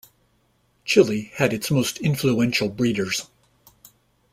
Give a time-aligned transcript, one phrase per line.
[0.83, 3.27] Chile had its most influential breeders.